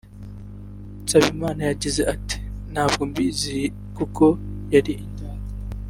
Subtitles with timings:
[1.03, 2.37] Nsabimana yagize ati
[2.73, 3.59] “Ntabwo mbizi
[3.97, 4.25] kuko
[4.73, 5.41] yari indara